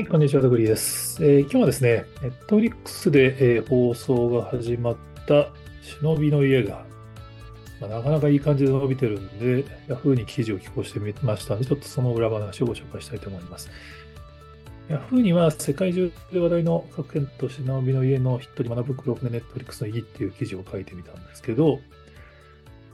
[0.00, 1.22] はい、こんにちは、ドグリーです。
[1.22, 5.50] えー今日はですね、ネットフリックスで、えー放送が始まった
[5.82, 6.86] 忍びの家が、
[7.82, 13.68] まあなかなかいい感じで伸びてるんで、Yahoo に記事を寄稿してみましたので、ちょっとその裏話をご紹介したいと思います。
[14.88, 21.78] Yahoo には世界中で話題の各県と忍びの家のヒットに学ぶ黒船ネットフリックスの意義っていう記事を書いてみたんですけど、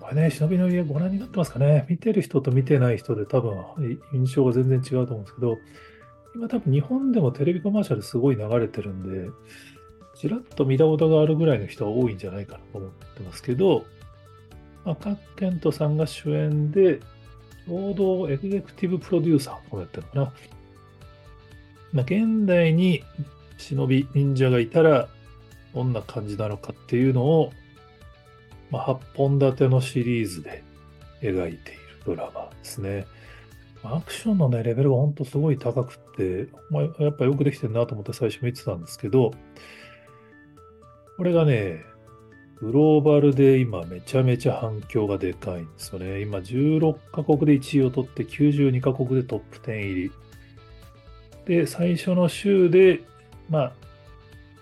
[0.00, 3.54] これね、忍びの家ご覧になってますかね見てる人と見てない人で多分
[4.14, 5.58] 印象が全然違うと思うんですけど、
[6.34, 9.30] 今多分日本でもテレビコマーシャルすごい流れてるんで、
[10.16, 13.84] ちらっと見たことがあるぐらいの人は多いんじゃないかなと思ってますけど、
[14.84, 17.00] まあ、カケントさんが主演で、
[17.66, 20.32] 労働エグゼクティブプロデューサーをやってるのかな。
[21.92, 23.02] まあ、現代に
[23.56, 25.08] 忍び忍者がいたら
[25.74, 27.52] どんな感じなのかっていうのを、
[28.70, 30.62] まあ、8本立てのシリーズで
[31.22, 33.06] 描いているドラマですね。
[33.84, 39.32] アクションのね、レベルが本当すごい高くって、まあ、やっぱよくできてるなと思って最初見てたんですけど、
[41.16, 41.84] これがね、
[42.60, 46.22] グローバルで今めちゃめちゃ反響がでかいんですよね。
[46.22, 50.12] 今16カ国で1位を取って92カ国でトップ10入り。
[51.44, 53.02] で、最初の週で、
[53.50, 53.72] まあ、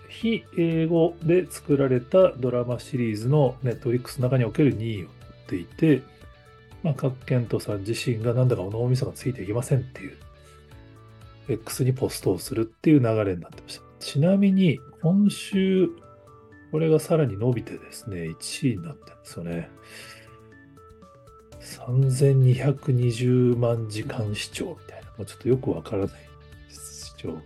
[0.09, 5.13] 非英語で作られたドラマシリーズのネットリックスの中における2位を取
[5.43, 6.01] っていて、
[6.83, 10.17] まあ、各ケントさん自身がなんだか脳みそがついていきませんっていう、
[11.47, 13.83] X にポストをするっていう流れになってました。
[13.99, 15.89] ちなみに、今週、
[16.71, 19.69] これがさらに伸びてですね、1位になってるんですよね。
[21.61, 26.09] 3220万時間視聴みたいな、もうちょっとよくわからない
[26.69, 27.37] 視聴。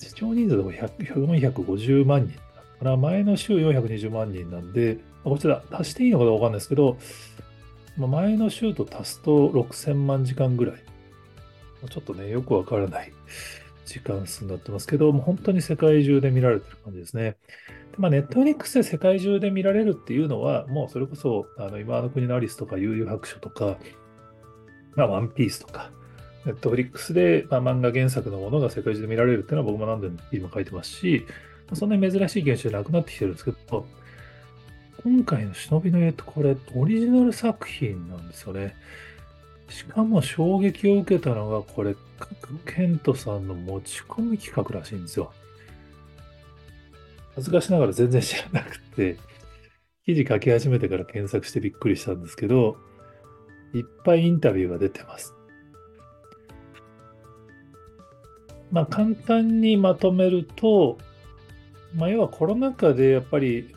[0.00, 2.38] 視聴人数でも450万人。
[2.78, 6.96] これは前の週420万人なんで、こちら足していいのかどうかわかんないですけど、
[7.98, 10.76] まあ前の週と足すと6000万時間ぐらい。
[11.90, 13.12] ちょっとね、よくわからない
[13.86, 17.36] 時間数になってますけど、もう本当に世界中で見られてる感じですね。
[17.92, 23.78] でまあ、ネットフリックスで世界中で見られるっていうのは、もうそれこそ、あの今の国のアリスとか、悠々白書とか、
[24.96, 25.92] まあ、ワンピースとか、
[26.44, 31.26] ネットフリックスで、まあ、漫画原作のものが世界中で見られるっていうのは僕も何度も今書いてますし、
[31.74, 33.86] そんなに珍しい現象じゃなくなってきてるんですけど、
[35.02, 38.74] 今回の忍びの家ってこれオリジナル作品なんですよね。
[39.68, 41.94] しかも衝撃を受けたのがこれ、
[42.66, 45.32] ケントさんの持ち込み企画らしいんですよ。
[47.34, 49.18] 恥ずかしながら全然知らなくて、
[50.04, 52.78] 記事書き始めてから検索してびっくりしたんですけど、
[53.74, 55.34] いっぱいインタビューが出てます。
[58.72, 60.98] まあ簡単にまとめると、
[61.94, 63.74] まあ要はコロナ禍でやっぱり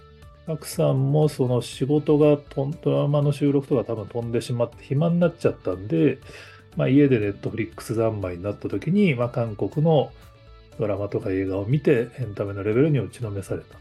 [0.52, 2.38] たくさんもその仕事が
[2.84, 6.20] ドラマの収録とか多分飛んでしまって暇になっちゃったんで、
[6.76, 10.12] まあ、家でネットフリックス三昧になった時に、まあ、韓国の
[10.78, 13.80] ドラマとか映画を見てエンタメのレベルに打ちのめされたと。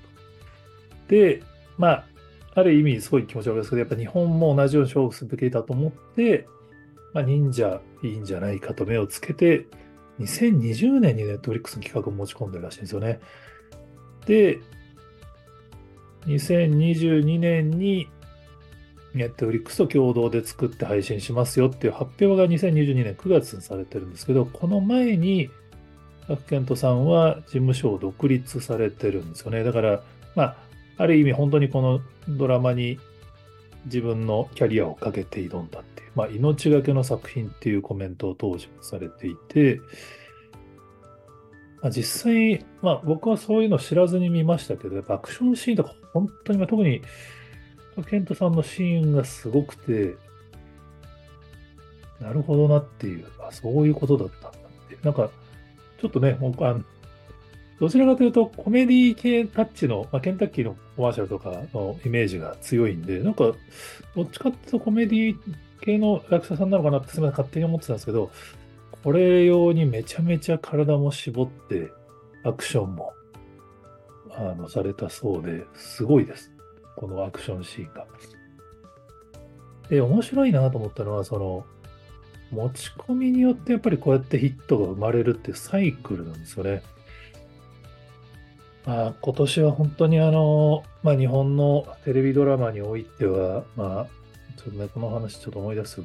[1.09, 1.43] で、
[1.77, 2.07] まあ、
[2.55, 6.47] ある意味すごい気持ち悪いですけど、やっぱ日本も同じように勝負すべきだと思って、
[7.13, 9.67] まあ、忍者いいんじゃないかと目をつけて、
[10.21, 13.19] 2020年にネットフリックスの企画を持ち込んでるらしいんですよね。
[14.27, 14.61] で、
[16.27, 18.09] 2022年に
[19.15, 25.51] ネットフリックスと共同で作って配信しますよっていう発表が2022年9月にされてるんですけど、この前に、
[26.29, 29.65] タクケントさんは事務所を独立されてるんですよね。
[29.65, 30.03] だから、
[30.37, 30.57] まあ、
[30.99, 33.01] ある意味本当にこのドラマに
[33.87, 39.81] 自分のキャリアをかけて挑んだっていう、まあ、命がけの作品っていうコメントを当時もされていて、
[41.83, 47.03] まあ、実際、まあ、僕はそういうの知らずに見ましたけど、やっぱアクションシーンとか本当に、まあ、特に
[48.09, 50.17] ケントさんのシーンがすごくて、
[52.21, 54.99] なるほどなっていう、あそういうことだったんだって。
[55.03, 55.31] なんか、
[56.01, 56.83] ちょっとね、もうあの
[57.81, 63.53] どちらかというとコメディ系タッチの、まあ、ケンタッキーのコマーシャルとかのイメージが強いんで、なんか、
[64.15, 65.37] どっちかっていうとコメディ
[65.81, 68.31] 系の役者さんなのかなってすみません、勝手に思ってたんですけど、
[69.03, 71.91] これ用にめちゃめちゃ体も絞って、
[72.45, 73.13] アクションも、
[74.31, 76.53] あの、されたそうで、すごいです。
[76.97, 78.07] このアクションシーンが。
[79.89, 81.65] で、面白いなと思ったのは、その、
[82.51, 86.83] 持ち込みによってやっぱりこうやってヒットが生まれるってサイクルなんですよね。
[88.85, 94.07] まあ、今年は本当にあの、まあ、日本のテレビドラマにおいては、まあ、
[94.57, 96.03] ちょっとね、この話ちょっと思い出す、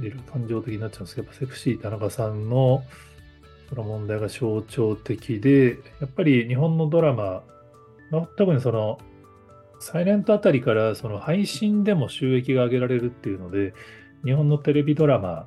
[0.00, 2.84] 見る感情的になっちゃうんですけど、やっぱセクシー田中さんの
[3.68, 7.42] その問題が象徴的で、やっぱり日本のドラマ、
[8.36, 8.98] 特にその、
[9.80, 13.74] サイレントあたりからその配信でも収益が上げられるっていうので、
[14.24, 15.46] 日本のテレビドラマ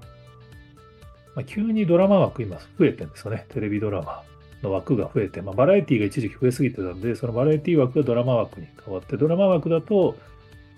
[1.38, 3.46] まあ、急にドラマ枠今増えてるんですよね。
[3.50, 4.24] テレビドラマ
[4.64, 10.18] の枠が増えて、まあ、バラエティが一時期増えすぎてたんで、そのバラエティ枠がドラマ枠に変わって、ドラマ枠だと、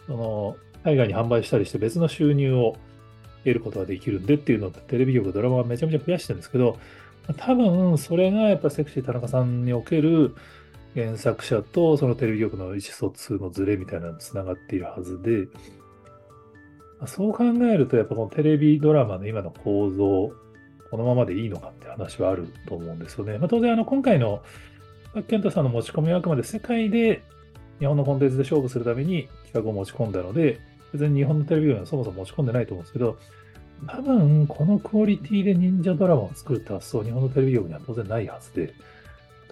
[0.06, 2.76] その、海外に販売したりして別の収入を
[3.44, 6.78] 得ることができるんでっていうのをテレビ局、ドラマはめちゃめちゃ増やしてるんですけど、
[7.38, 10.36] 多分それがやっぱセクシー田中さんにおける
[10.96, 15.48] 原作者とそのテレビ局の意思疎通のズレみたいなのにつながっているはずで、
[17.06, 20.32] そう考えるとやっぱこのテレビドラマの今の構造、
[20.92, 23.38] このままでいいのかって話はあると思うんですよね。
[23.38, 24.42] まあ、当然あの今回の
[25.28, 27.22] 健太さんの持ち込みはあくまで世界で
[27.80, 30.60] 日本のコンテンツで勝負するために企画を持ち込んだので、
[30.94, 33.18] 別に日本のテレビ局はそもそも持ち込んでないと思うんですけど、
[33.88, 38.74] 多分、このクオリティで忍者ドラマを作るって発想、日本のテレビ局には当然ないはずで、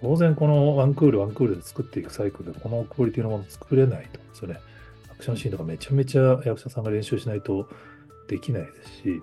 [0.00, 4.60] 当然このワンクール、ワンクールで作っていくサイクルで、このクオリティのもの作れないと思うんですよね。
[5.10, 7.68] アクションシーンとかめちゃめちゃ役者さんが練習しないと
[8.28, 9.22] できないですし、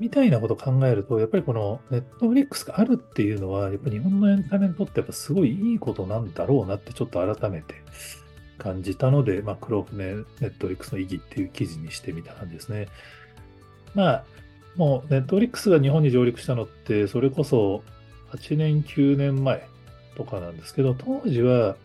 [0.00, 7.74] みたいなことを考えると、やっぱりこのネットフリックスがあるっていうのは、やっぱり日本のエンタメにとってやっぱすごいいいことなんだろうなってちょっと改めて
[8.60, 12.88] 感じたので、まあ、黒船ネットリックスの意義っていう記事にしてみた感じですね。
[13.94, 14.24] まあ、
[14.76, 17.82] もうネットフリックスが日本に上陸したのって、それこそ
[18.32, 19.66] 8年、9年前
[20.16, 21.76] とかなんですけど、当時は、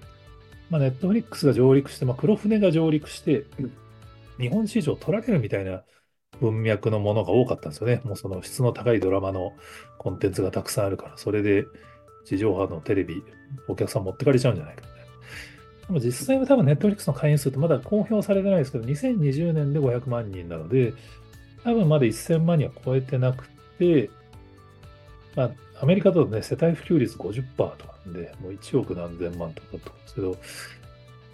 [0.69, 3.45] まあ、ネットフリックスが上陸して、まあ、黒船が上陸して、
[4.39, 5.83] 日本市場を取られるみたいな
[6.41, 8.01] 文脈のものが多かったんですよね。
[8.03, 9.53] もうその質の高いドラマの
[9.97, 11.65] コンテンツがたくさんあるから、それで
[12.25, 13.23] 地上波のテレビ、
[13.67, 14.83] お客さん持ってかれちゃうんじゃないか
[15.87, 20.93] でも実際は多分ネットフリックスの会員数ってまだ公表されてないですけど、2020年で500万人なので、
[21.63, 23.47] 多分まだ1000万人は超えてなく
[23.79, 24.09] て、
[25.35, 25.51] まあ、
[25.81, 30.37] アメリカだとね、世帯普及率50%とかなんで、もう1億何千万とかだと思うんですけど、ま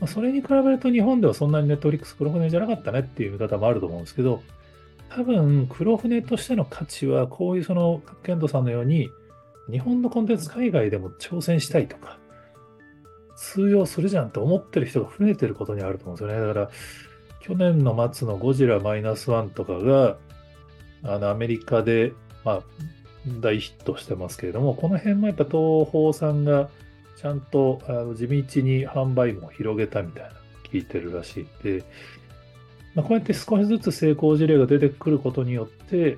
[0.06, 4.42] あ、それに比べると日本ではそんなにネットフリックス黒船じゃなかったねっていう見方もあると思うんですけど、
[5.10, 9.10] 多分黒船としての価値は、こういうその、ケンドさんのように、
[9.70, 12.18] 日本のコンテンツ海外でも挑戦したいとか、
[13.42, 16.48] 通用するじゃんって思ってる人が増えてることにあると思うんですよね。
[16.48, 16.70] だから、
[17.40, 20.18] 去年の末のゴジラマイナスワンとかが、
[21.04, 22.14] あの、アメリカで、
[22.46, 22.64] まあ、
[23.40, 26.70] 大ヒットしてますけれども、この辺もやっぱ東宝さんが
[27.18, 30.30] ちゃんとあの地道に販売も広げたみたいな
[30.72, 31.84] 聞いてるらしいで、
[32.96, 36.18] まあ、こうやって少しずつ成功事例が出てくることによって、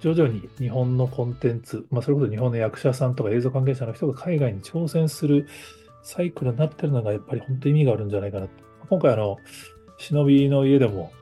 [0.00, 5.48] 徐々に日本のコンテンツ、まあ、それこそ日本の役者さんとか映像関係者の人が海外に挑戦する
[6.02, 8.50] サイクルになってるのがやっぱり本当に意味があるんじゃないかなと。
[8.88, 9.38] 今回あの、
[9.98, 11.12] 忍びの家でも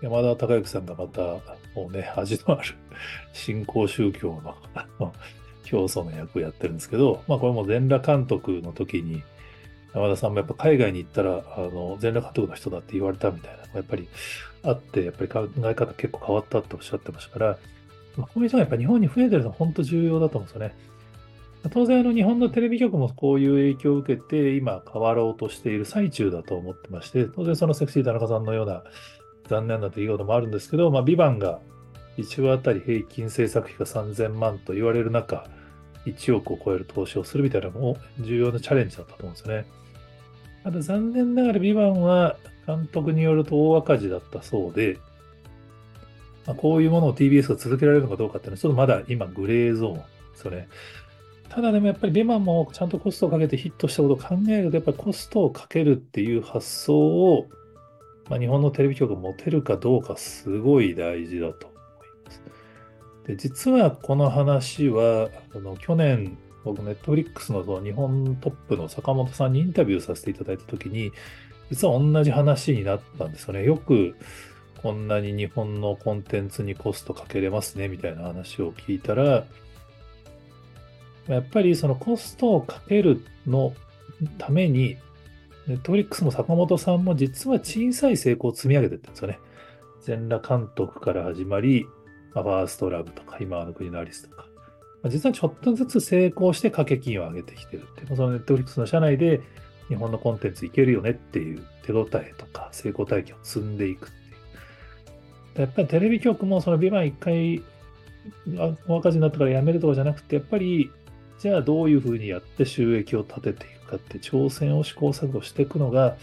[0.00, 1.22] 山田孝之さんがまた
[1.74, 2.74] もうね、味のある
[3.32, 4.40] 新興宗教
[4.98, 5.12] の
[5.64, 9.22] 教祖の役をやってるんですけど、まあこれも全裸監督の時に
[9.94, 14.08] 山田さんもやっぱ海外に行ったら、あの、全裸監督の人だって言われたみたいなやっぱり
[14.62, 17.58] あって、やっぱり考え方結構変わったっておっしゃってましたから、
[18.16, 20.74] まあ、こういう人がやっぱ日本に増えてるのは本当重要だと思うんですよね。
[21.70, 28.84] 当然、あの、日本のテレビ局もこういう影響を受けて、今変わろうとしている最中だと思ってまして、当然そのセクシー田中さんのような
[29.48, 31.60] 残念な出来事もあるんですけど、まあ、ビバンが
[32.18, 35.46] 1話あたり平均制作費が3000万と言われる中、
[36.06, 39.64] 1億を超える投資をするみたいなのも重要なチャレンジだったと思うんですよね。
[40.64, 44.98] ただ残念ながらビバンは監督によると大赤字だったそうで、
[46.46, 50.02] まあ、こういうものを TBS が続けられるのかどうかっていうのは、ちょっとまだ今グレーゾーンで
[50.34, 50.68] すよね。
[51.48, 57.48] ただでもやっぱりビバンもちゃんとコストをかけてヒットしたことを考えると、やっぱりコストをかけるっていう発想を、
[58.28, 61.78] まあ、日本のテレビ局が持てるかどうかすごい大事だと思い
[62.24, 62.42] ます。
[63.26, 71.12] で、実はこの話は、あの去年、僕、ネットフリックスの日本トップの坂本さんにインタビューさせていただいたときに、
[71.70, 73.64] 実は同じ話になったんですよね。
[73.64, 74.16] よく、
[74.84, 79.46] こんなに日本のコンテンツにコストかけれますねみたいな話を聞いたら、
[81.26, 83.72] やっぱりそのコストをかけるの
[84.36, 84.98] ために、
[85.66, 89.38] ネットフリックスも坂本さんも実は小さい成功を積み上げてるんですよね。
[90.02, 91.86] 全裸監督から始まり、
[92.34, 94.44] まあ、ファーストラブとか、今の国のアリスとか、
[95.02, 99.40] まあ、実はちょっとずつ成功して掛け金を上げてきてるって、そのネットフリックスの社内で
[99.88, 104.12] 日本のコンテンツいけるよねっていう手応えとか成功体験を積んでいく
[105.56, 107.62] やっぱりテレビ局もそのビバン一回
[108.88, 110.90] お赤字になったからやめるとかじゃなくて、やっぱり
[111.38, 116.16] じゃあどういうふうにやって収益を立てていくかって挑戦を試行錯誤していくのが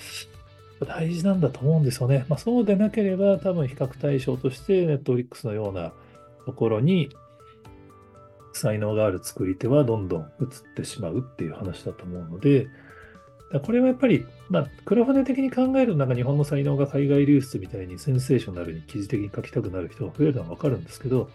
[0.87, 2.25] 大事なんだと思うんですよね。
[2.27, 5.93] まあ、そうでなければ多分比較対象としてネットフリックスのような
[6.45, 7.09] ところに
[8.53, 10.27] 才能がある作り手はどんどん移っ
[10.75, 12.67] てしまうっていう話だと思うので、
[13.51, 21.29] だこれはやっぱり、まあ、黒船的に考える、なんか日本の才能が海外流出みたいにセンセーショナルに記事的に書きたくなる人が増えるのはわかるんですけど、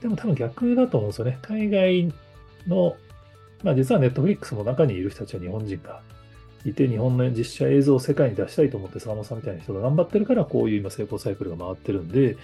[0.00, 1.38] でも多分逆だと思うんですよね。
[1.42, 2.12] 海外
[2.66, 2.96] の、
[3.62, 6.00] まあ実はネットフリックスの中にいる人たちは日本人が
[6.64, 12.36] いて、日本の実写映像を世界に出したいと思って坂本さんみたいな人が頑張ってるから、こういう今成功サイクルが回ってるんで、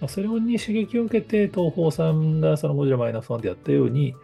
[0.00, 4.14] まあ、それに刺激を受けて、東宝さんがそのゴジラマイナスワンでやったように、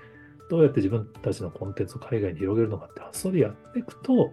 [0.50, 4.32] どうやって自分たちのコンテンツを海外に広げるのかって発想でやっていくと、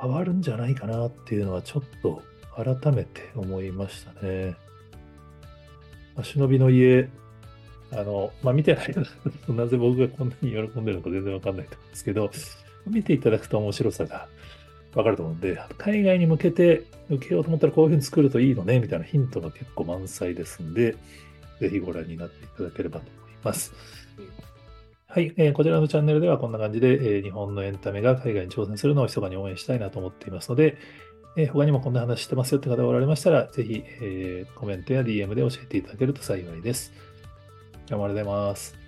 [0.00, 2.22] 変わるんじゃないかなっていうのはちょっと
[2.54, 4.54] 改めて思いましたね。
[6.14, 7.08] まあ、忍びの家、
[7.90, 8.94] あの、まあ、見てない、
[9.48, 12.30] なぜ僕がこんなに喜んでるのか全然わかんないと思うんですけど、
[12.86, 14.28] 見ていただくと面白さが
[14.94, 20.96] わかると思うんで、海外に向けて受けようと思ったらこういうふうに作るといいのね、みたいなヒントが結構満載ですんで、
[21.60, 23.72] ぜひご覧になっていただければと思います。
[25.06, 30.76] はい、えー、こちらのチャンネルではこんな感じで、えー、日本のエンタメが海外に挑戦するのを密かに応援したいなと思っていますので、
[31.36, 36.92] えー、他にもこんな話してますよって方がおられましたら、ぜひ、えー、コメントや DM で教えていただけると幸いです。
[37.88, 38.87] 今日もありがとうございます。